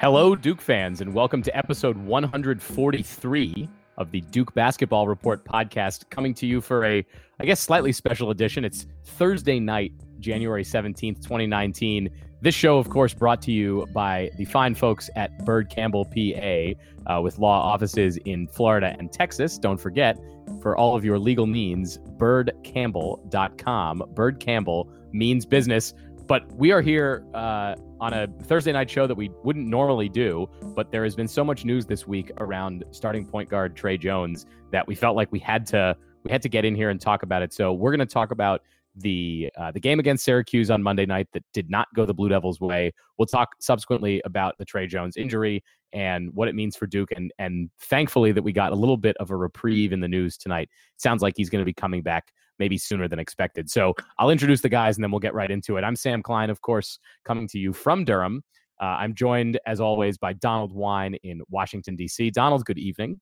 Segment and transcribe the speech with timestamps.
[0.00, 6.34] Hello, Duke fans, and welcome to episode 143 of the Duke Basketball Report podcast, coming
[6.34, 7.04] to you for a,
[7.40, 8.64] I guess, slightly special edition.
[8.64, 9.90] It's Thursday night,
[10.20, 12.10] January 17th, 2019.
[12.40, 17.12] This show, of course, brought to you by the fine folks at Byrd Campbell PA
[17.12, 19.58] uh, with law offices in Florida and Texas.
[19.58, 20.16] Don't forget,
[20.62, 24.02] for all of your legal needs, byrdcampbell.com.
[24.14, 25.92] Byrd Campbell means business.
[26.28, 30.46] But we are here uh, on a Thursday night show that we wouldn't normally do.
[30.76, 34.44] But there has been so much news this week around starting point guard Tre Jones
[34.70, 37.22] that we felt like we had to we had to get in here and talk
[37.22, 37.54] about it.
[37.54, 38.60] So we're going to talk about
[38.94, 42.28] the uh, the game against Syracuse on Monday night that did not go the Blue
[42.28, 42.92] Devils' way.
[43.16, 47.32] We'll talk subsequently about the Tre Jones injury and what it means for Duke, and
[47.38, 50.68] and thankfully that we got a little bit of a reprieve in the news tonight.
[50.98, 53.70] Sounds like he's going to be coming back maybe sooner than expected.
[53.70, 55.84] So I'll introduce the guys and then we'll get right into it.
[55.84, 58.42] I'm Sam Klein, of course, coming to you from Durham.
[58.80, 62.30] Uh, I'm joined, as always, by Donald Wine in Washington, D.C.
[62.30, 63.20] Donald, good evening.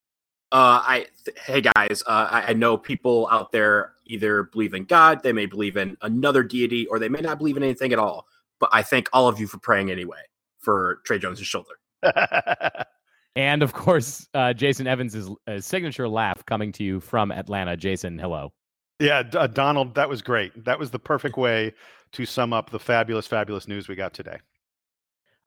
[0.53, 4.85] Uh, I th- hey guys, uh, I, I, know people out there either believe in
[4.85, 7.99] God, they may believe in another deity, or they may not believe in anything at
[7.99, 8.29] all.
[8.61, 10.21] But I thank all of you for praying anyway
[10.61, 11.75] for Tre Jones' shoulder.
[13.37, 17.77] and of course, uh, Jason Evans' uh, signature laugh coming to you from Atlanta.
[17.77, 18.53] Jason, hello.
[18.99, 20.65] Yeah, uh, Donald, that was great.
[20.65, 21.75] That was the perfect way
[22.13, 24.39] to sum up the fabulous, fabulous news we got today.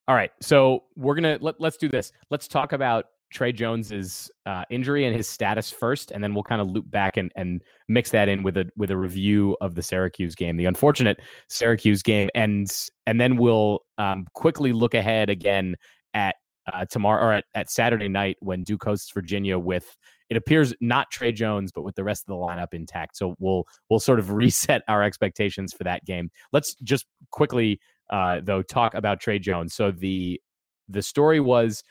[0.07, 2.11] All right, so we're gonna let, let's do this.
[2.29, 6.61] Let's talk about Tre Jones's uh, injury and his status first, and then we'll kind
[6.61, 9.83] of loop back and, and mix that in with a with a review of the
[9.83, 12.71] Syracuse game, the unfortunate Syracuse game, and
[13.05, 15.75] and then we'll um, quickly look ahead again
[16.15, 16.35] at
[16.73, 19.95] uh, tomorrow or at, at Saturday night when Duke hosts Virginia with
[20.29, 23.17] it appears not Tre Jones, but with the rest of the lineup intact.
[23.17, 26.29] So we'll we'll sort of reset our expectations for that game.
[26.51, 27.79] Let's just quickly
[28.09, 29.73] uh, though talk about Tre Jones.
[29.73, 30.39] So the
[30.87, 31.83] the story was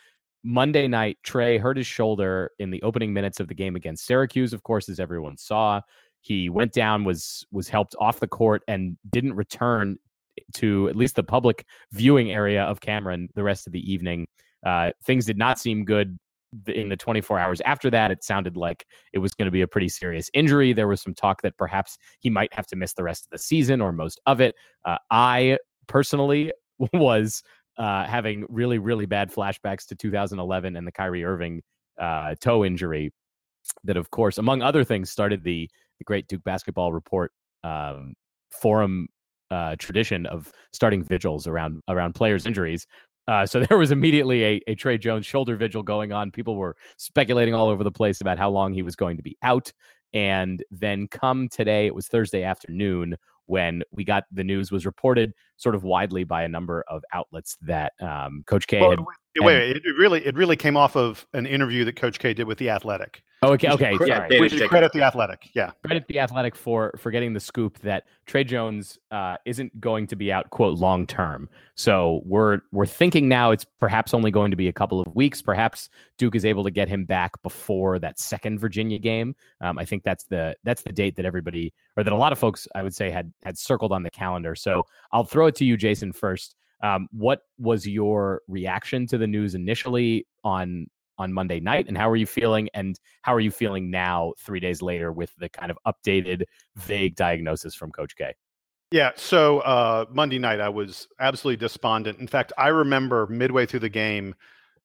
[0.45, 1.19] Monday night.
[1.23, 4.53] Tre hurt his shoulder in the opening minutes of the game against Syracuse.
[4.53, 5.81] Of course, as everyone saw,
[6.21, 9.99] he went down, was was helped off the court, and didn't return
[10.55, 14.27] to at least the public viewing area of Cameron the rest of the evening.
[14.65, 16.19] Uh, things did not seem good
[16.67, 19.67] in the 24 hours after that, it sounded like it was going to be a
[19.67, 20.73] pretty serious injury.
[20.73, 23.39] There was some talk that perhaps he might have to miss the rest of the
[23.39, 24.55] season or most of it.
[24.85, 26.53] Uh, I personally
[26.93, 27.43] was
[27.79, 31.63] uh, having really, really bad flashbacks to 2011 and the Kyrie Irving
[31.99, 33.13] uh, toe injury,
[33.85, 37.33] that, of course, among other things, started the, the great Duke basketball report
[37.65, 38.15] um,
[38.51, 39.09] forum
[39.51, 42.87] uh, tradition of starting vigils around around players' injuries,
[43.29, 46.33] uh, so there was immediately a, a Tre Jones shoulder vigil going on.
[46.33, 49.37] People were speculating all over the place about how long he was going to be
[49.43, 49.73] out.
[50.15, 55.33] And then come today, it was Thursday afternoon when we got the news was reported
[55.57, 58.81] sort of widely by a number of outlets that um, Coach K.
[58.81, 62.19] Well, had, wait, wait, it really it really came off of an interview that Coach
[62.19, 63.23] K did with the Athletic.
[63.43, 64.27] Oh, okay, okay, yeah.
[64.41, 65.71] Which is credit the Athletic, yeah.
[65.85, 70.17] Credit the Athletic for for getting the scoop that Tre Jones uh, isn't going to
[70.17, 71.49] be out quote long term.
[71.77, 75.41] So we're we're thinking now it's perhaps only going to be a couple of weeks.
[75.41, 79.37] Perhaps Duke is able to get him back before that second Virginia game.
[79.61, 82.41] Um, I think that's the that's the date that everybody or that a lot of
[82.41, 84.57] folks I would say had had circled on the calendar.
[84.57, 86.57] So I'll throw it to you, Jason, first.
[86.83, 90.89] Um, what was your reaction to the news initially on
[91.19, 92.69] on Monday night, and how are you feeling?
[92.75, 96.45] And how are you feeling now, three days later, with the kind of updated,
[96.77, 98.35] vague diagnosis from Coach K?
[98.91, 102.19] Yeah, so uh, Monday night I was absolutely despondent.
[102.21, 104.35] In fact, I remember midway through the game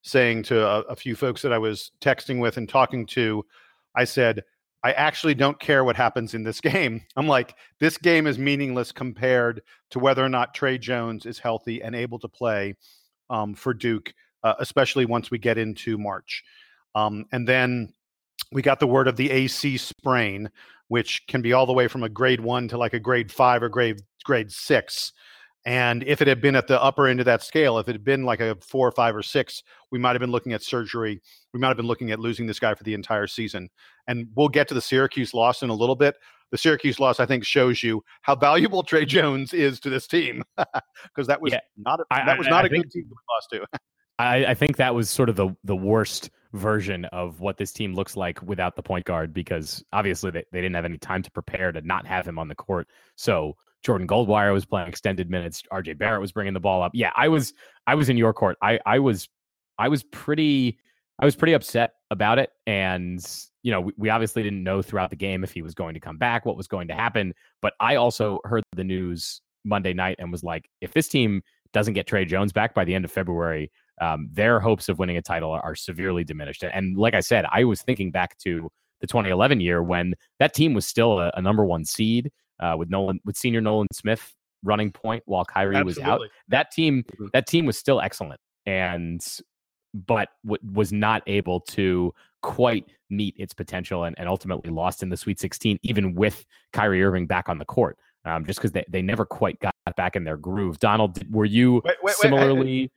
[0.02, 3.46] saying to a, a few folks that I was texting with and talking to,
[3.96, 4.44] I said,
[4.84, 7.02] I actually don't care what happens in this game.
[7.16, 9.62] I'm like, this game is meaningless compared
[9.92, 12.76] to whether or not Tre Jones is healthy and able to play
[13.30, 16.44] um, for Duke uh, especially once we get into March.
[16.96, 17.94] Um, and then
[18.52, 20.50] we got the word of the AC sprain,
[20.88, 23.64] which can be all the way from a grade one to like a grade five
[23.64, 25.12] or grade grade six.
[25.66, 28.04] And if it had been at the upper end of that scale, if it had
[28.04, 31.22] been like a four or five or six, we might have been looking at surgery.
[31.54, 33.70] We might have been looking at losing this guy for the entire season.
[34.08, 36.16] And we'll get to the Syracuse loss in a little bit.
[36.52, 40.44] The Syracuse loss, I think, shows you how valuable Tre Jones is to this team
[40.58, 41.62] because that was yeah.
[41.78, 43.80] not a, that was not I, a good team we lost to.
[44.20, 47.96] I, I think that was sort of the the worst version of what this team
[47.96, 51.32] looks like without the point guard because obviously they, they didn't have any time to
[51.32, 52.88] prepare to not have him on the court.
[53.16, 55.64] So Jordan Goldwire was playing extended minutes.
[55.72, 56.92] RJ Barrett was bringing the ball up.
[56.94, 57.54] Yeah, I was
[57.88, 58.58] I was in your court.
[58.62, 59.30] I I was
[59.78, 60.78] I was pretty
[61.20, 62.52] I was pretty upset about it.
[62.66, 63.26] And
[63.64, 66.00] you know, we, we obviously didn't know throughout the game if he was going to
[66.00, 67.34] come back, what was going to happen.
[67.62, 71.94] But I also heard the news Monday night and was like, if this team doesn't
[71.94, 75.22] get Tre Jones back by the end of February, um, their hopes of winning a
[75.22, 76.64] title are, severely diminished.
[76.64, 78.70] And like I said, I was thinking back to
[79.02, 82.90] the 2011 year when that team was still a, a number one seed uh, with
[82.90, 86.02] Nolan with senior Nolan Smith running point while Kyrie Absolutely.
[86.04, 86.22] was out.
[86.48, 87.30] That team Mhm.
[87.34, 89.22] that team was still excellent and
[89.94, 95.10] but w- was not able to quite meet its potential and, and ultimately lost in
[95.10, 97.98] the Sweet 16 even with Kyrie Irving back on the court.
[98.26, 100.80] Um, just because they, they never quite got back in their groove.
[100.80, 102.92] Donald, were you Wait, wait, wait, I- similarly?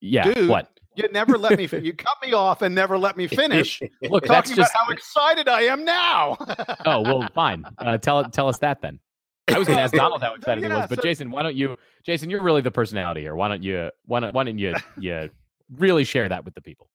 [0.00, 0.32] Yeah.
[0.32, 0.70] Dude, what?
[0.94, 1.68] You never let me.
[1.82, 3.80] you cut me off and never let me finish.
[4.02, 4.72] Look, that's talking just.
[4.72, 6.36] about how excited I am now.
[6.86, 7.64] oh well, fine.
[7.78, 8.98] Uh, tell tell us that then.
[9.48, 11.56] I was going to ask Donald how excited he was, but so- Jason, why don't
[11.56, 11.76] you?
[12.04, 13.34] Jason, you're really the personality here.
[13.34, 13.90] Why don't you?
[14.06, 14.74] Why don't Why don't you?
[14.98, 15.30] You
[15.76, 16.88] really share that with the people?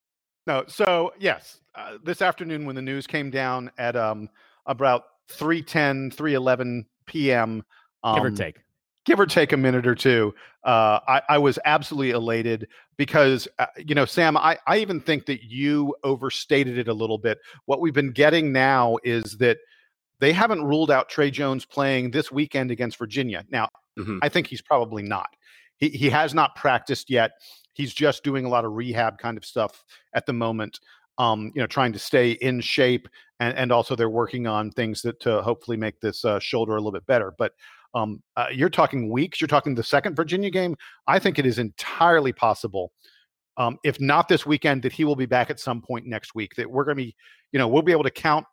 [0.45, 4.29] No, so yes, uh, this afternoon when the news came down at um
[4.65, 7.63] about 3:10, 3:11 p.m.
[8.03, 8.57] Um, Give or take.
[9.05, 10.33] give or take a minute or two,
[10.65, 12.67] uh, I, I was absolutely elated
[12.97, 17.17] because uh, you know, Sam, I, I even think that you overstated it a little
[17.17, 17.39] bit.
[17.65, 19.57] What we've been getting now is that
[20.19, 23.43] they haven't ruled out Tre Jones playing this weekend against Virginia.
[23.49, 24.19] Now, Mhm.
[24.23, 25.27] I think he's probably not.
[25.77, 27.31] He he has not practiced yet.
[27.73, 30.79] He's just doing a lot of rehab kind of stuff at the moment.
[31.19, 33.07] Um, you know, trying to stay in shape,
[33.43, 36.77] and, and also they're working on things that to hopefully make this uh, shoulder a
[36.77, 37.33] little bit better.
[37.37, 37.51] But
[37.93, 39.41] um, uh, you're talking weeks.
[39.41, 40.75] You're talking the second Virginia game.
[41.07, 42.91] I think it is entirely possible,
[43.57, 46.55] um, if not this weekend, that he will be back at some point next week.
[46.55, 47.15] That we're going to be,
[47.51, 48.45] you know, we'll be able to count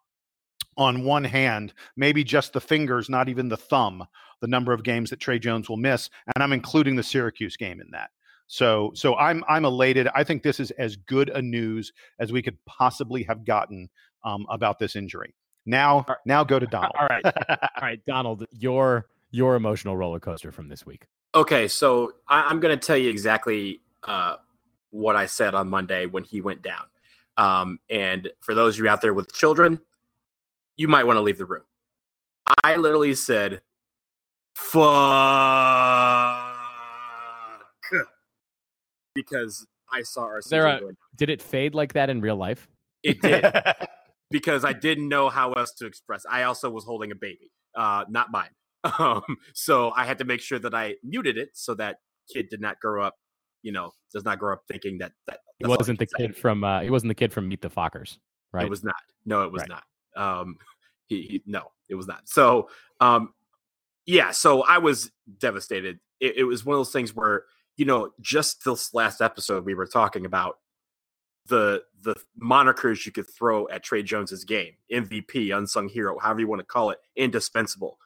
[0.76, 4.04] on one hand, maybe just the fingers, not even the thumb,
[4.40, 7.80] the number of games that Tre Jones will miss, and I'm including the Syracuse game
[7.80, 8.10] in that.
[8.52, 10.08] So, so I'm I'm elated.
[10.12, 13.88] I think this is as good a news as we could possibly have gotten
[14.24, 15.36] um, about this injury.
[15.66, 16.18] Now, right.
[16.26, 16.96] now go to Donald.
[16.98, 21.06] All right, all right, Donald, your your emotional roller coaster from this week.
[21.32, 24.34] Okay, so I, I'm going to tell you exactly uh,
[24.90, 26.86] what I said on Monday when he went down.
[27.36, 29.78] Um, and for those of you out there with children,
[30.76, 31.62] you might want to leave the room.
[32.64, 33.62] I literally said,
[34.54, 34.82] "Fuck,"
[39.14, 40.96] because I saw our season.
[41.16, 42.68] Did it fade like that in real life?
[43.02, 43.44] It did
[44.30, 46.24] because I didn't know how else to express.
[46.30, 48.50] I also was holding a baby, uh, not mine.
[48.98, 49.22] Um,
[49.52, 51.98] so I had to make sure that I muted it so that
[52.32, 53.16] kid did not grow up,
[53.62, 56.26] you know, does not grow up thinking that that He wasn't the say.
[56.28, 56.64] kid from.
[56.64, 58.16] Uh, he wasn't the kid from Meet the Fockers,
[58.52, 58.64] right?
[58.64, 58.94] It was not.
[59.26, 59.68] No, it was Right.
[60.16, 60.40] not.
[60.40, 60.56] Um,
[61.08, 62.26] he, he no, it was not.
[62.26, 62.70] So,
[63.00, 63.34] um,
[64.06, 64.30] yeah.
[64.30, 66.00] So I was devastated.
[66.18, 67.44] It, it was one of those things where
[67.80, 70.58] you know, just this last episode we were talking about
[71.46, 76.46] the the monikers you could throw at Tre Jones's game, MVP, unsung hero, however you
[76.46, 77.98] want to call it, indispensable.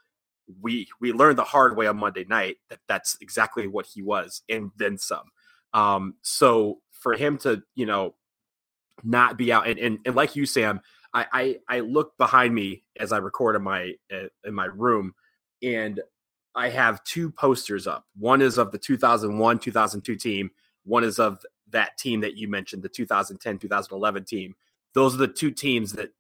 [0.63, 4.43] We we learned the hard way on Monday night that that's exactly what he was,
[4.49, 5.33] and then some.
[5.73, 8.15] Um, so for him to you know
[9.03, 10.83] not be out, and and, and like you, Sam,
[11.13, 15.15] I, I I look behind me as I record in my uh, in my room,
[15.65, 16.01] and
[16.55, 18.05] I have two posters up.
[18.17, 20.51] One is of the 2001 2002 team.
[20.85, 24.55] One is of that team that you mentioned, the 2010 2011 team.
[24.93, 26.11] Those are the two teams that,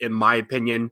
[0.00, 0.90] in my opinion,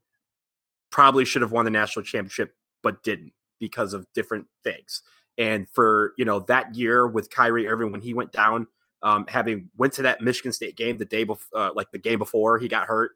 [0.91, 5.03] probably should have won the national championship, but didn't because of different things.
[5.39, 8.67] And for you know that year with Kyrie Irving when he went down,
[9.03, 12.19] um, having went to that Michigan State game the day before, uh, like the game
[12.19, 13.13] before he got hurt,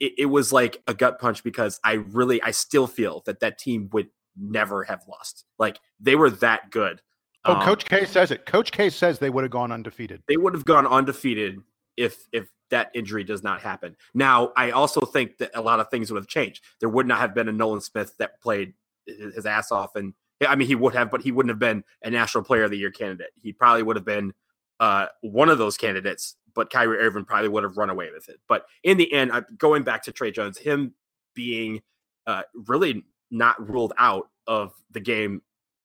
[0.00, 3.58] it, it was like a gut punch because I really, I still feel that that
[3.58, 4.08] team would
[4.40, 5.44] never have lost.
[5.58, 7.00] Like they were that good.
[7.44, 8.46] Oh, Um, Coach K says it.
[8.46, 10.22] Coach K says they would have gone undefeated.
[10.28, 11.60] they would have gone undefeated
[11.96, 13.96] if if that injury does not happen.
[14.12, 16.62] Now, I also think that a lot of things would have changed.
[16.80, 18.74] There would not have been a Nolan Smith that played
[19.06, 20.12] his ass off, and
[20.46, 22.76] I mean, he would have, but he wouldn't have been a National Player of the
[22.78, 23.30] Year candidate.
[23.40, 24.34] He probably would have been
[24.80, 28.38] uh, one of those candidates, but Kyrie Irving probably would have run away with it.
[28.48, 30.92] But in the end, going back to Tre Jones, him
[31.34, 31.80] being
[32.26, 35.42] uh, really not ruled out of the game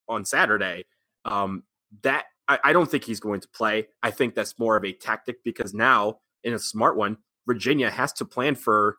[0.07, 0.85] on Saturday,
[1.25, 1.63] um,
[2.01, 3.87] that I, I don't think he's going to play.
[4.01, 8.11] I think that's more of a tactic because now, in a smart one, Virginia has
[8.13, 8.97] to plan for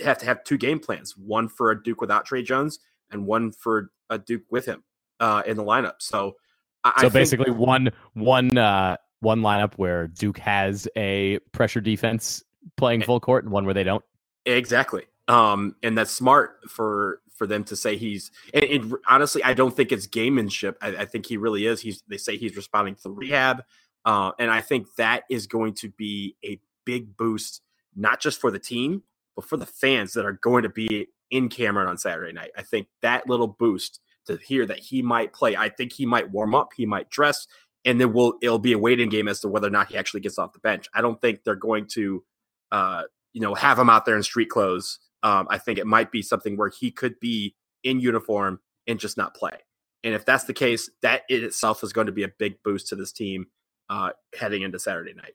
[0.00, 2.78] have to have two game plans: one for a Duke without Tre Jones,
[3.10, 4.82] and one for a Duke with him
[5.20, 5.94] uh, in the lineup.
[6.00, 6.34] So,
[6.82, 11.80] I, I So think- basically, one one uh, one lineup where Duke has a pressure
[11.80, 12.42] defense
[12.76, 14.04] playing full court, and one where they don't.
[14.46, 15.04] Exactly.
[15.28, 18.30] Um, and that's smart for for them to say he's.
[18.52, 20.76] And, honestly, I don't think it's gamemanship.
[20.80, 21.80] I, I think he really is.
[21.80, 22.02] He's.
[22.08, 23.64] They say he's responding to the rehab,
[24.04, 27.62] uh, and I think that is going to be a big boost,
[27.96, 29.02] not just for the team,
[29.36, 32.50] but for the fans that are going to be in Cameron on Saturday night.
[32.56, 35.56] I think that little boost to hear that he might play.
[35.56, 36.72] I think he might warm up.
[36.76, 37.46] He might dress.
[37.84, 40.20] and then we'll it'll be a waiting game as to whether or not he actually
[40.20, 40.88] gets off the bench.
[40.94, 42.24] I don't think they're going to,
[42.72, 44.98] uh, you know, have him out there in street clothes.
[45.24, 49.16] Um, I think it might be something where he could be in uniform and just
[49.16, 49.58] not play.
[50.04, 52.88] And if that's the case, that in itself is going to be a big boost
[52.88, 53.46] to this team
[53.88, 55.34] uh, heading into Saturday night.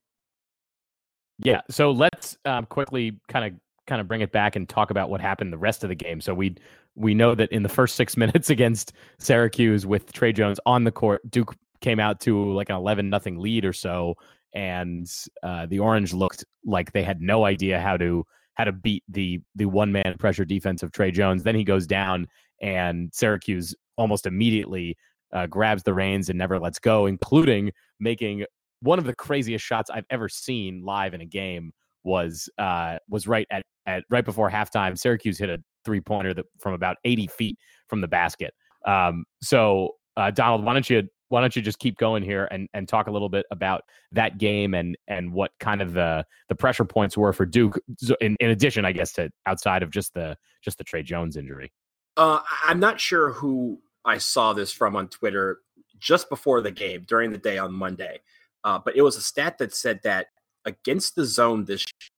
[1.39, 1.61] Yeah.
[1.69, 5.19] So let's um, quickly kind of kind of bring it back and talk about what
[5.19, 6.21] happened the rest of the game.
[6.21, 6.55] So we
[6.95, 10.91] we know that in the first six minutes against Syracuse with Tre Jones on the
[10.91, 14.15] court, Duke came out to like an eleven nothing lead or so,
[14.53, 15.09] and
[15.41, 18.25] uh, the Orange looked like they had no idea how to
[18.59, 21.43] how to beat the the one man pressure defense of Tre Jones.
[21.43, 22.27] Then he goes down,
[22.61, 24.97] and Syracuse almost immediately
[25.33, 28.45] uh, grabs the reins and never lets go, including making
[28.81, 31.71] one of the craziest shots I've ever seen live in a game
[32.03, 34.99] was uh, was right at, at right before halftime.
[34.99, 38.53] Syracuse hit a three pointer from about 80 feet from the basket.
[38.85, 42.67] Um, so uh, Donald, why don't you why don't you just keep going here and,
[42.73, 46.55] and talk a little bit about that game and and what kind of the the
[46.55, 47.79] pressure points were for Duke
[48.19, 51.71] in, in addition, I guess, to outside of just the just the Tre Jones injury.
[52.17, 55.59] Uh, I'm not sure who I saw this from on Twitter
[55.99, 58.19] just before the game during the day on Monday.
[58.63, 60.27] Uh, but it was a stat that said that
[60.65, 62.09] against the zone this year,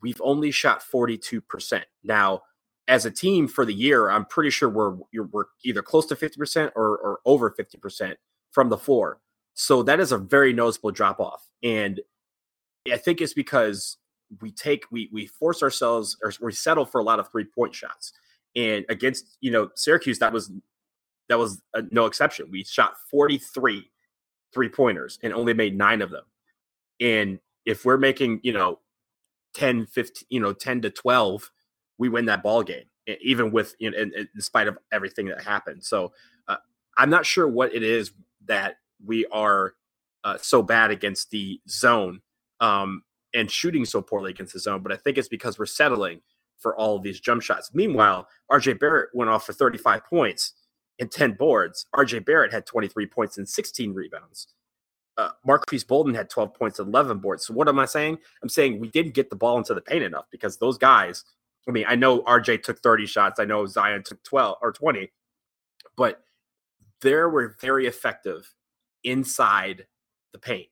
[0.00, 1.82] we've only shot 42%.
[2.04, 2.42] Now,
[2.88, 6.72] as a team for the year, I'm pretty sure we're we're either close to 50%
[6.74, 8.16] or, or over 50%
[8.50, 9.20] from the floor.
[9.54, 11.48] So that is a very noticeable drop off.
[11.62, 12.00] And
[12.90, 13.98] I think it's because
[14.40, 17.74] we take we we force ourselves or we settle for a lot of three point
[17.74, 18.12] shots.
[18.56, 20.50] And against, you know, Syracuse, that was
[21.28, 22.50] that was a, no exception.
[22.50, 23.90] We shot 43
[24.54, 26.24] three pointers and only made nine of them.
[27.00, 28.78] And if we're making, you know,
[29.54, 31.50] 10, 15, you know, 10 to 12,
[31.98, 32.84] we win that ball game,
[33.20, 35.84] even with, you know, in, in spite of everything that happened.
[35.84, 36.12] So
[36.46, 36.56] uh,
[36.96, 38.12] I'm not sure what it is
[38.46, 39.74] that we are
[40.24, 42.20] uh, so bad against the zone
[42.60, 43.02] um,
[43.34, 46.20] and shooting so poorly against the zone, but I think it's because we're settling
[46.58, 47.70] for all of these jump shots.
[47.72, 50.54] Meanwhile, RJ Barrett went off for 35 points
[50.98, 51.86] and 10 boards.
[51.94, 54.48] RJ Barrett had 23 points and 16 rebounds.
[55.16, 57.46] Uh, Marques Bolden had 12 points and 11 boards.
[57.46, 58.18] So what am I saying?
[58.42, 61.24] I'm saying we didn't get the ball into the paint enough because those guys,
[61.66, 63.40] I mean, I know RJ took 30 shots.
[63.40, 65.10] I know Zion took 12 or 20,
[65.96, 66.22] but
[67.02, 68.54] they were very effective
[69.04, 69.86] inside
[70.32, 70.68] the paint.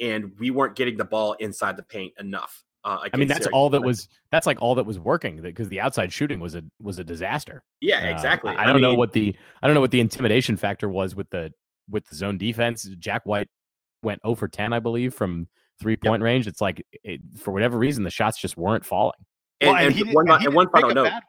[0.00, 2.64] And we weren't getting the ball inside the paint enough.
[2.84, 4.08] Uh, I mean, that's all that was.
[4.30, 7.62] That's like all that was working because the outside shooting was a was a disaster.
[7.80, 8.54] Yeah, exactly.
[8.54, 10.88] Uh, I, I, don't mean, know what the I don't know what the intimidation factor
[10.88, 11.52] was with the
[11.90, 12.88] with the zone defense.
[12.98, 13.48] Jack White
[14.02, 15.48] went 0 for 10, I believe, from
[15.80, 16.24] three point yep.
[16.24, 16.46] range.
[16.46, 19.18] It's like it, for whatever reason, the shots just weren't falling.
[19.60, 21.12] And, well, and, and one, and one final note.
[21.12, 21.22] One.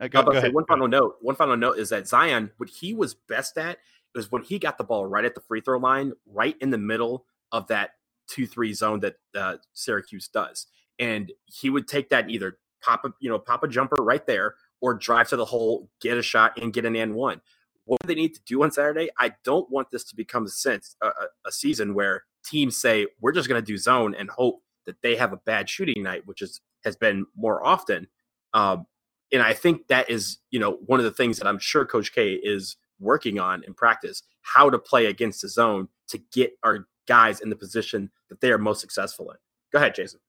[0.00, 1.16] Uh, go, go say, one final note.
[1.20, 3.78] One final note is that Zion, what he was best at
[4.14, 6.78] was when he got the ball right at the free throw line, right in the
[6.78, 7.90] middle of that
[8.26, 10.66] two three zone that uh, Syracuse does,
[10.98, 14.54] and he would take that either pop a you know pop a jumper right there
[14.80, 17.40] or drive to the hole, get a shot, and get an and one.
[17.84, 19.10] What do they need to do on Saturday?
[19.18, 21.10] I don't want this to become a sense a,
[21.46, 25.16] a season where teams say we're just going to do zone and hope that they
[25.16, 28.06] have a bad shooting night, which is has been more often.
[28.52, 28.86] Um,
[29.32, 32.14] and I think that is you know one of the things that I'm sure Coach
[32.14, 36.86] K is working on in practice how to play against the zone to get our
[37.08, 39.36] guys in the position that they are most successful in.
[39.72, 40.20] Go ahead, Jason.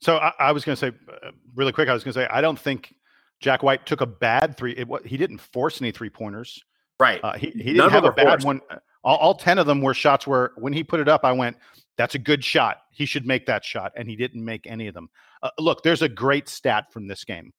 [0.00, 1.88] So I, I was going to say uh, really quick.
[1.88, 2.94] I was going to say I don't think
[3.40, 4.72] Jack White took a bad three.
[4.72, 6.62] It, he didn't force any three pointers.
[6.98, 7.20] Right.
[7.24, 8.46] Uh, he, he didn't None have a bad forced.
[8.46, 8.60] one.
[9.02, 11.56] All, all, 10 of them were shots where when he put it up, I went,
[11.96, 12.82] that's a good shot.
[12.90, 13.92] He should make that shot.
[13.96, 15.08] And he didn't make any of them.
[15.42, 17.52] Uh, look, there's a great stat from this game,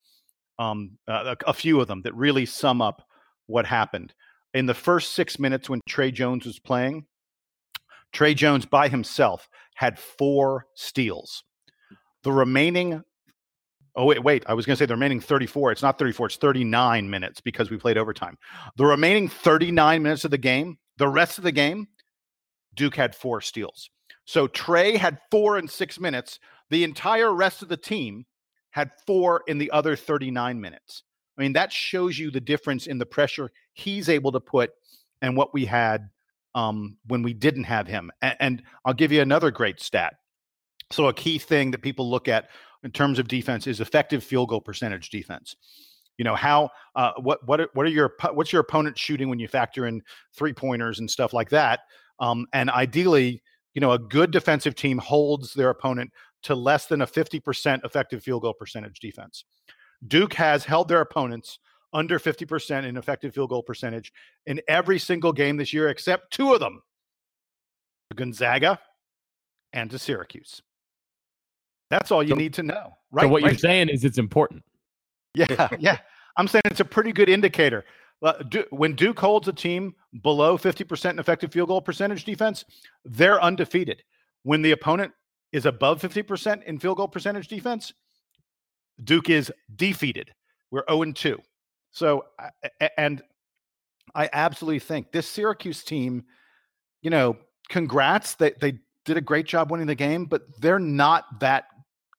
[0.60, 3.02] um, uh, a, a, few of them that really sum up
[3.48, 4.14] what happened.
[4.54, 7.06] In the first six minutes when Tre Jones was playing,
[8.14, 11.44] Tre Jones by himself had four steals.
[12.24, 13.04] The remaining
[13.96, 14.44] Oh wait, wait.
[14.48, 15.74] I was going to say the remaining 34.
[15.74, 16.28] It's not 34.
[16.28, 18.38] It's 39 minutes because we played overtime.
[18.78, 21.88] The remaining 39 minutes of the game, the rest of the game,
[22.76, 23.90] Duke had four steals.
[24.24, 26.40] So Tre had four in six minutes.
[26.72, 28.26] The entire rest of the team
[28.72, 31.04] had four in the other 39 minutes.
[31.38, 34.72] I mean, that shows you the difference in the pressure he's able to put
[35.22, 36.10] and what we had
[36.56, 38.10] um, when we didn't have him.
[38.22, 40.16] And, and I'll give you another great stat.
[40.92, 42.50] So, a key thing that people look at
[42.84, 45.56] in terms of defense is effective field goal percentage defense.
[46.18, 49.40] You know how uh, what what are, what are your what's your opponent shooting when
[49.40, 50.02] you factor in
[50.36, 51.82] three pointers and stuff like that.
[52.20, 53.42] Um, and ideally,
[53.74, 56.12] you know, a good defensive team holds their opponent
[56.44, 59.46] to less than a 50% effective field goal percentage defense.
[60.08, 61.60] Duke has held their opponents
[61.94, 64.12] under 50% in effective field goal percentage
[64.46, 66.82] in every single game this year, except two of them.
[68.16, 68.80] Gonzaga
[69.74, 70.62] and to Syracuse.
[71.90, 72.98] That's all you So- need to know.
[73.12, 73.24] Right.
[73.24, 74.64] so what you're saying is it's important.
[75.34, 75.98] Yeah, yeah.
[76.38, 77.86] I'm saying it's a pretty good indicator.
[78.70, 82.64] When Duke holds a team below 50% in effective field goal percentage defense,
[83.04, 84.04] they're undefeated.
[84.44, 85.12] When the opponent
[85.52, 87.94] is above 50% in field goal percentage defense,
[89.04, 90.32] Duke is defeated.
[90.70, 91.42] We're 0 2.
[91.92, 92.26] So,
[92.98, 93.22] and
[94.16, 96.24] I absolutely think this Syracuse team,
[97.02, 97.38] you know,
[97.70, 98.36] congrats.
[98.36, 101.66] They, they did a great job winning the game, but they're not that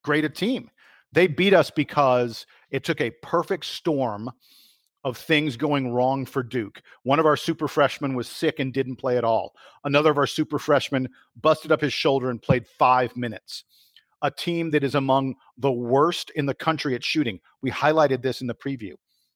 [0.02, 0.70] great a team.
[1.12, 4.30] They beat us because it took a perfect storm
[5.04, 6.80] of things going wrong for Duke.
[7.02, 9.54] One of our super freshmen was sick and didn't play at all.
[9.84, 11.08] Another of our super freshmen
[11.40, 13.64] busted up his shoulder and played five minutes.
[14.22, 17.40] A team that is among the worst in the country at shooting.
[17.62, 18.92] We highlighted this in the preview.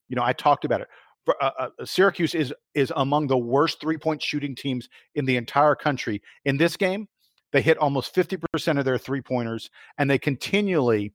[0.08, 0.88] You know, I talked about it.
[1.24, 5.36] For- Uh, uh, Syracuse is is among the worst three point shooting teams in the
[5.36, 6.22] entire country.
[6.44, 7.08] In this game,
[7.52, 11.12] they hit almost 50% of their three pointers, and they continually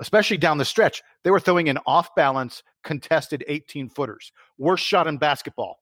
[0.00, 5.06] especially down the stretch, they were throwing in off balance, contested 18 footers, worst shot
[5.06, 5.78] in basketball,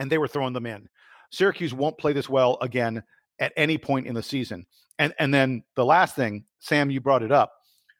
[0.00, 0.88] and they were throwing them in.
[1.30, 3.02] Syracuse won't play this well again
[3.40, 4.66] at any point in the season.
[4.98, 7.52] And and then the last thing, Sam, you brought it up.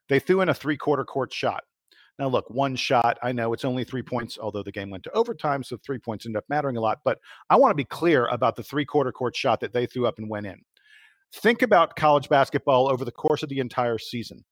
[0.09, 1.65] They threw in a three quarter court shot.
[2.17, 5.13] Now, look, one shot, I know it's only three points, although the game went to
[5.13, 7.01] overtime, so three points ended up mattering a lot.
[7.05, 7.19] But
[7.51, 10.19] I want to be clear about the three quarter court shot that they threw up
[10.19, 10.61] and went in.
[11.35, 14.45] Think about college basketball over the course of the entire season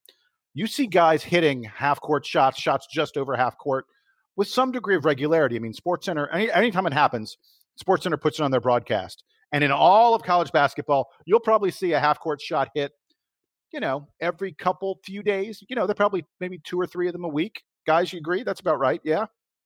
[0.53, 3.85] you see guys hitting half court shots, shots just over half court
[4.35, 5.55] with some degree of regularity.
[5.55, 7.37] I mean, SportsCenter, any, anytime it happens,
[7.83, 9.23] SportsCenter puts it on their broadcast.
[9.51, 12.91] And in all of college basketball, you'll probably see a half court shot hit,
[13.71, 15.63] you know, every couple few days.
[15.69, 17.63] You know, they're probably maybe two or three of them a week.
[17.85, 18.43] Guys, you agree?
[18.43, 19.01] That's about right.
[19.03, 19.25] Yeah.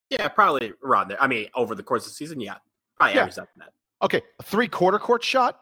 [0.09, 1.21] Yeah, probably around there.
[1.21, 2.55] I mean, over the course of the season, yeah,
[2.97, 3.27] probably Yeah.
[3.27, 3.73] that.
[4.01, 4.21] Okay.
[4.39, 5.59] A three quarter court shot,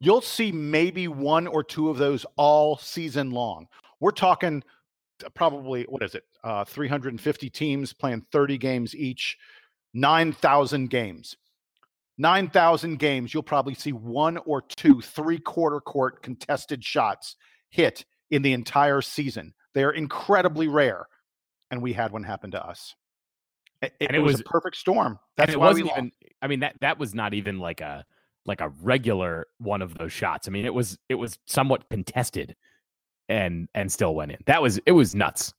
[0.00, 3.68] you'll see maybe one or two of those all season long.
[4.00, 4.62] We're talking
[5.24, 6.24] uh, probably, what is it?
[6.42, 9.36] Uh, 350 teams playing 30 games each,
[9.94, 11.36] 9,000 games.
[12.18, 17.36] 9,000 games, you'll probably see one or two three quarter court contested shots
[17.70, 19.54] hit in the entire season.
[19.74, 21.06] They're incredibly rare.
[21.70, 22.94] And we had one happen to us.
[23.80, 25.18] It, And it was, was- a perfect storm.
[25.36, 26.12] That's why we even.
[26.42, 28.04] I mean that that was not even like a
[28.44, 30.48] like a regular one of those shots.
[30.48, 32.56] I mean it was it was somewhat contested,
[33.30, 34.38] and and still went in.
[34.46, 35.54] That was it was nuts.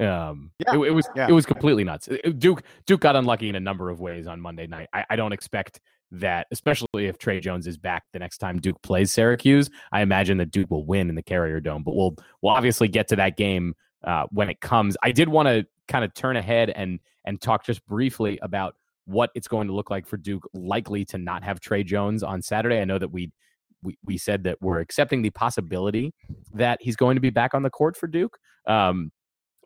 [0.00, 1.26] Um, Yeah, it, it was yeah.
[1.28, 2.08] it was completely nuts.
[2.38, 4.88] Duke Duke got unlucky in a number of ways on Monday night.
[4.94, 5.80] I, I don't expect
[6.12, 9.68] that, especially if Tre Jones is back the next time Duke plays Syracuse.
[9.92, 13.08] I imagine that Duke will win in the Carrier Dome, but we'll we'll obviously get
[13.08, 14.96] to that game uh, when it comes.
[15.02, 19.30] I did want to kind of turn ahead and and talk just briefly about what
[19.34, 22.80] it's going to look like for Duke likely to not have Tre Jones on Saturday.
[22.80, 23.32] I know that we
[23.82, 26.12] we, we said that we're accepting the possibility
[26.54, 28.38] that he's going to be back on the court for Duke.
[28.66, 29.10] Um,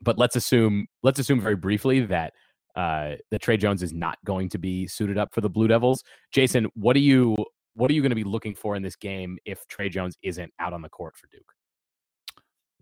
[0.01, 2.33] but let's assume let's assume very briefly that
[2.75, 6.03] uh, that Tre Jones is not going to be suited up for the Blue Devils.
[6.33, 7.37] Jason, what are you
[7.75, 10.53] what are you going to be looking for in this game if Tre Jones isn't
[10.59, 11.53] out on the court for Duke?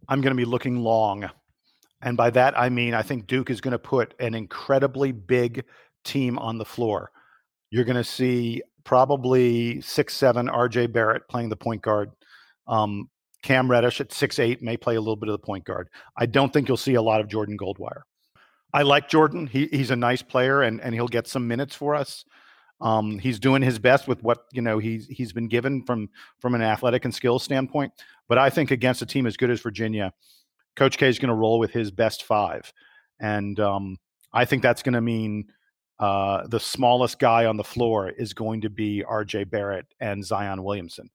[0.09, 1.29] I'm going to be looking long.
[2.03, 5.64] And by that, I mean, I think Duke is going to put an incredibly big
[6.05, 7.11] team on the floor.
[7.71, 12.11] You're going to see probably six, seven RJ Barrett playing the point guard.
[12.66, 13.09] Um,
[13.43, 15.88] Cam Reddish at six, eight may play a little bit of the point guard.
[16.16, 18.03] I don't think you'll see a lot of Jordan Goldwire.
[18.73, 19.47] I like Jordan.
[19.47, 22.25] He, he's a nice player and, and he'll get some minutes for us.
[22.81, 26.55] Um, he's doing his best with what you know he's he's been given from from
[26.55, 27.93] an athletic and skills standpoint.
[28.29, 30.12] But I think against a team as good as Virginia,
[30.77, 32.73] Coach K is going to roll with his best five,
[33.21, 33.99] and um,
[34.33, 35.49] I think that's going to mean
[36.01, 39.45] uh, the smallest guy on the floor is going to be R.J.
[39.45, 41.11] Barrett and Zion Williamson.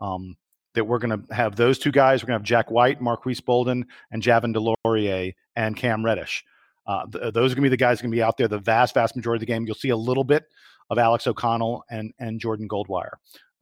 [0.00, 0.36] Um,
[0.74, 2.22] that we're going to have those two guys.
[2.22, 6.44] We're going to have Jack White, Marques Bolden, and Javin DeLaurier and Cam Reddish.
[6.86, 8.58] Uh, th- those are going to be the guys going to be out there the
[8.58, 9.64] vast, vast majority of the game.
[9.64, 10.44] You'll see a little bit
[10.90, 13.12] of Alex O'Connell and and Jordan Goldwire.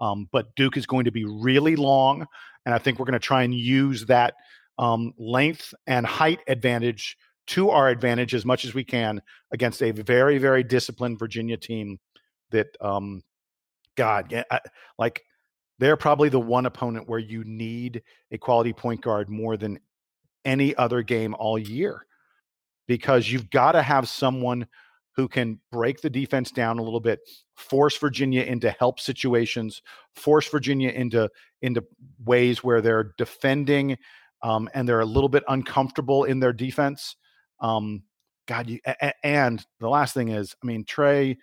[0.01, 2.27] Um, but Duke is going to be really long,
[2.67, 4.35] and I think we're going to try and use that
[4.79, 7.17] um, length and height advantage
[7.49, 9.21] to our advantage as much as we can
[9.53, 11.99] against a very, very disciplined Virginia team.
[12.51, 13.23] That, um,
[13.97, 14.61] God, I,
[14.99, 15.23] like
[15.79, 19.79] they're probably the one opponent where you need a quality point guard more than
[20.45, 22.07] any other game all year
[22.87, 24.67] because you've got to have someone
[25.17, 27.21] who can break the defense down a little bit,
[27.55, 29.81] force Virginia into help situations,
[30.15, 31.31] force Virginia into
[31.63, 31.85] into
[32.25, 33.97] ways where they're defending
[34.43, 37.17] um, and they're a little bit uncomfortable in their defense.
[37.65, 38.03] Um,
[38.47, 38.79] God, you,
[39.23, 41.37] and the last thing is, I mean, Tre,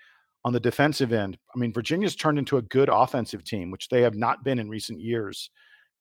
[0.45, 4.01] on the defensive end, I mean, Virginia's turned into a good offensive team, which they
[4.01, 5.49] have not been in recent years.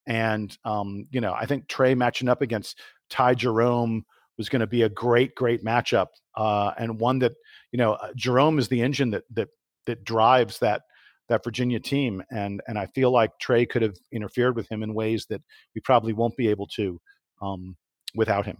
[0.06, 2.78] And um, you know, I think Tre matching up against
[3.08, 4.04] Ty Jerome
[4.36, 7.32] was going to be a great, great matchup, uh, and one that
[7.72, 9.48] you know uh, Jerome is the engine that that
[9.86, 10.82] that drives that
[11.28, 14.94] that Virginia team, and and I feel like Tre could have interfered with him in
[14.94, 15.42] ways that
[15.74, 17.00] we probably won't be able to
[17.42, 17.76] um,
[18.14, 18.58] without him.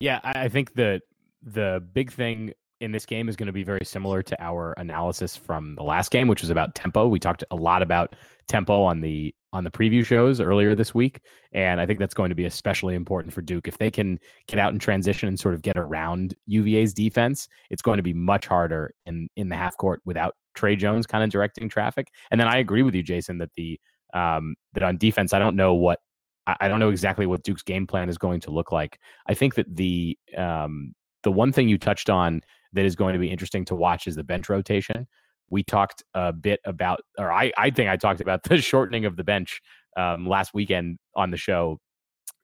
[0.00, 1.00] Yeah, I think the
[1.42, 5.36] the big thing in this game is going to be very similar to our analysis
[5.36, 7.08] from the last game, which was about tempo.
[7.08, 8.14] We talked a lot about
[8.46, 11.20] tempo on the on the preview shows earlier this week,
[11.52, 13.66] and I think that's going to be especially important for Duke.
[13.66, 17.82] If they can get out and transition and sort of get around UVA's defense, it's
[17.82, 21.30] going to be much harder in in the half court without Tre Jones kind of
[21.30, 22.12] directing traffic.
[22.30, 23.80] And then I agree with you, Jason, that the
[24.14, 25.98] um, that on defense, I don't know what
[26.60, 28.98] I don't know exactly what Duke's game plan is going to look like.
[29.26, 32.40] I think that the um, the one thing you touched on
[32.72, 35.06] that is going to be interesting to watch is the bench rotation.
[35.50, 39.16] We talked a bit about, or I, I think I talked about the shortening of
[39.16, 39.60] the bench
[39.96, 41.78] um, last weekend on the show,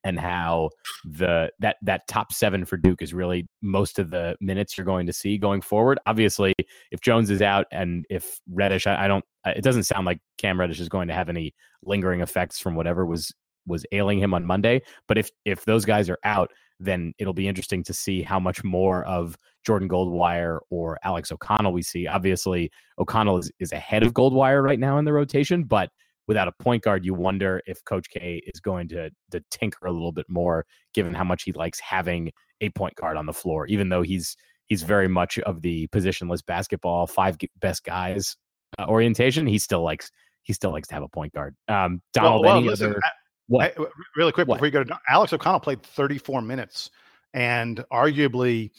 [0.06, 0.68] and how
[1.04, 5.06] the that that top seven for Duke is really most of the minutes you're going
[5.06, 5.98] to see going forward.
[6.06, 6.52] Obviously,
[6.90, 9.24] if Jones is out and if Reddish, I, I don't.
[9.46, 13.04] It doesn't sound like Cam Reddish is going to have any lingering effects from whatever
[13.04, 13.32] was
[13.66, 14.82] was ailing him on Monday.
[15.08, 16.50] But if if those guys are out,
[16.80, 21.72] then it'll be interesting to see how much more of Jordan Goldwire or Alex O'Connell
[21.72, 22.06] we see.
[22.06, 25.90] Obviously, O'Connell is, is ahead of Goldwire right now in the rotation, but
[26.26, 29.92] without a point guard, you wonder if Coach K is going to, to tinker a
[29.92, 33.66] little bit more, given how much he likes having a point guard on the floor,
[33.66, 38.36] even though he's he's very much of the positionless basketball, five best guys
[38.78, 39.46] uh, orientation.
[39.46, 40.10] He still likes
[40.42, 41.54] he still likes to have a point guard.
[41.68, 43.00] Um, Donald, well, well, any listen, other?
[43.48, 43.74] What?
[43.78, 43.84] I,
[44.16, 44.56] really quick what?
[44.56, 46.90] before you go to Alex O'Connell played 34 minutes
[47.34, 48.70] and arguably,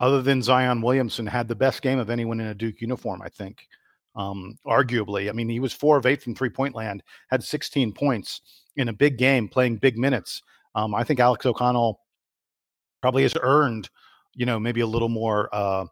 [0.00, 3.20] other than Zion Williamson, had the best game of anyone in a Duke uniform.
[3.20, 3.66] I think,
[4.14, 5.28] um, arguably.
[5.28, 8.40] I mean, he was four of eight from three point land, had 16 points
[8.76, 10.42] in a big game, playing big minutes.
[10.74, 12.00] Um, I think Alex O'Connell
[13.02, 13.90] probably has earned,
[14.34, 15.86] you know, maybe a little more uh,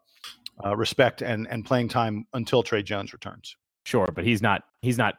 [0.65, 3.55] uh, respect and and playing time until Tre Jones returns.
[3.83, 5.15] Sure, but he's not he's not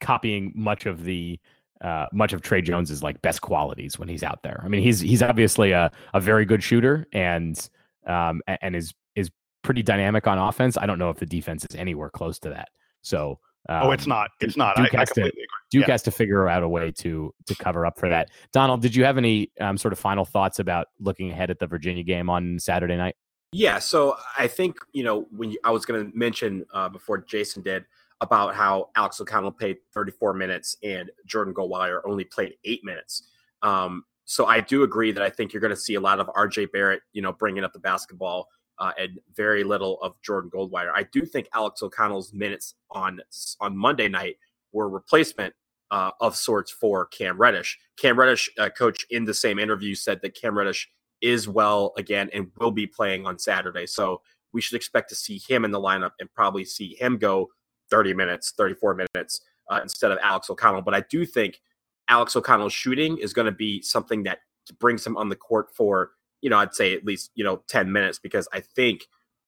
[0.00, 1.38] copying much of the
[1.82, 4.60] uh, much of Tre Jones's like best qualities when he's out there.
[4.64, 7.58] I mean, he's he's obviously a, a very good shooter and
[8.06, 9.30] um, and is is
[9.62, 10.76] pretty dynamic on offense.
[10.76, 12.68] I don't know if the defense is anywhere close to that.
[13.02, 14.30] So um, oh, it's not.
[14.40, 14.76] It's not.
[14.76, 15.32] Duke, I, has, I to,
[15.70, 15.92] Duke yeah.
[15.92, 18.30] has to figure out a way to to cover up for that.
[18.52, 21.66] Donald, did you have any um, sort of final thoughts about looking ahead at the
[21.66, 23.14] Virginia game on Saturday night?
[23.52, 27.18] Yeah, so I think you know when you, I was going to mention uh, before
[27.18, 27.84] Jason did
[28.22, 33.28] about how Alex O'Connell played 34 minutes and Jordan Goldwire only played eight minutes.
[33.62, 36.28] Um, so I do agree that I think you're going to see a lot of
[36.28, 40.92] RJ Barrett, you know, bringing up the basketball uh, and very little of Jordan Goldwire.
[40.94, 43.20] I do think Alex O'Connell's minutes on
[43.60, 44.36] on Monday night
[44.72, 45.52] were replacement
[45.90, 47.78] uh, of sorts for Cam Reddish.
[47.96, 50.88] Cam Reddish, uh, coach, in the same interview said that Cam Reddish
[51.20, 53.86] is well again and will be playing on Saturday.
[53.86, 57.48] So we should expect to see him in the lineup and probably see him go
[57.92, 60.80] 30 minutes, 34 minutes uh, instead of Alex O'Connell.
[60.82, 61.60] But I do think
[62.08, 64.38] Alex O'Connell's shooting is going to be something that
[64.80, 67.92] brings him on the court for, you know, I'd say at least, you know, 10
[67.92, 69.06] minutes because I think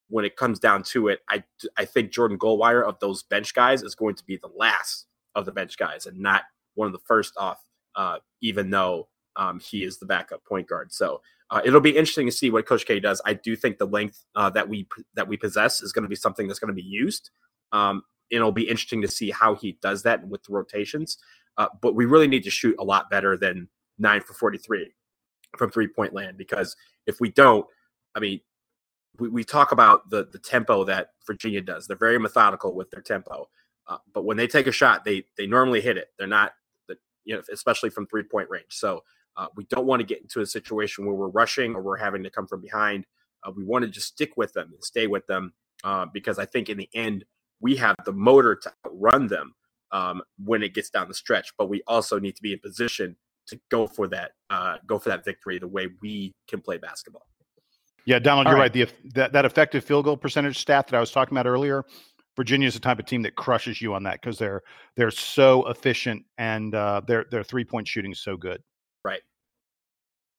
[0.08, 1.42] when it comes down to it, I,
[1.78, 5.46] I think Jordan Goldwire of those bench guys is going to be the last of
[5.46, 6.42] the bench guys and not
[6.74, 7.60] one of the first off,
[7.96, 10.92] uh, even though um, he is the backup point guard.
[10.92, 13.20] So uh, it'll be interesting to see what Coach K does.
[13.24, 16.16] I do think the length uh, that we that we possess is going to be
[16.16, 17.30] something that's going to be used.
[17.72, 18.02] Um,
[18.34, 21.18] it'll be interesting to see how he does that with the rotations.
[21.56, 23.68] Uh, but we really need to shoot a lot better than
[23.98, 24.92] nine for 43
[25.56, 27.66] from three point land because if we don't,
[28.14, 28.40] I mean,
[29.18, 31.86] we, we talk about the the tempo that Virginia does.
[31.86, 33.48] They're very methodical with their tempo,
[33.86, 36.08] uh, but when they take a shot, they they normally hit it.
[36.18, 36.52] They're not,
[37.24, 38.70] you know, especially from three point range.
[38.70, 39.04] So
[39.36, 42.22] uh, we don't want to get into a situation where we're rushing or we're having
[42.22, 43.06] to come from behind.
[43.44, 46.46] Uh, we want to just stick with them and stay with them uh, because I
[46.46, 47.24] think in the end
[47.60, 49.54] we have the motor to run them
[49.92, 53.16] um, when it gets down the stretch, but we also need to be in position
[53.46, 57.26] to go for that uh, go for that victory the way we can play basketball.
[58.06, 58.74] Yeah, Donald, All you're right.
[58.74, 58.88] right.
[58.88, 61.84] The that, that effective field goal percentage stat that I was talking about earlier,
[62.36, 64.62] Virginia is the type of team that crushes you on that because they're
[64.96, 68.62] they're so efficient and uh, their their three point shooting is so good.
[69.04, 69.22] Right.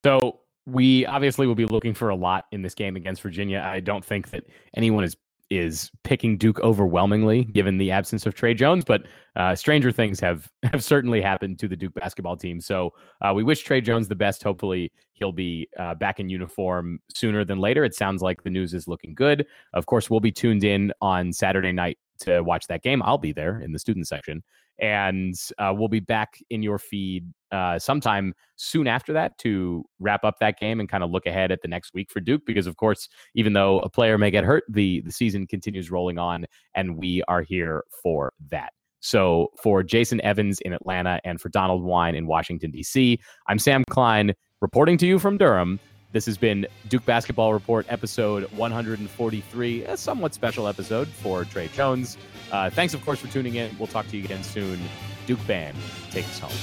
[0.04, 3.64] So we obviously will be looking for a lot in this game against Virginia.
[3.66, 5.16] I don't think that anyone is
[5.50, 8.84] is picking Duke overwhelmingly, given the absence of Tre Jones.
[8.84, 9.04] But
[9.36, 12.60] uh, stranger things have have certainly happened to the Duke basketball team.
[12.60, 14.44] So uh, we wish Tre Jones the best.
[14.44, 17.84] Hopefully, he'll be uh, back in uniform sooner than later.
[17.84, 19.46] It sounds like the news is looking good.
[19.74, 23.02] Of course, we'll be tuned in on Saturday night to watch that game.
[23.04, 24.44] I'll be there in the student section,
[24.80, 30.24] and uh, we'll be back in your feed uh, sometime soon after that to wrap
[30.24, 32.42] up that game and kind of look ahead at the next week for Duke.
[32.46, 36.18] Because of course, even though a player may get hurt, the the season continues rolling
[36.18, 38.74] on, and we are here for that.
[39.00, 43.84] So for Jason Evans in Atlanta and for Donald Wine in Washington D.C., I'm Sam
[43.90, 45.80] Klein reporting to you from Durham.
[46.16, 52.18] This has been Duke Basketball Report, episode 143, a somewhat special episode for Tre Jones.
[52.54, 53.78] Uh, thanks, of course, for tuning in.
[53.78, 54.80] We'll talk to you again soon.
[55.26, 55.76] Duke Band,
[56.12, 56.54] take us home.